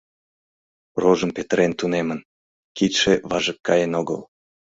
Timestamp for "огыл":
4.01-4.19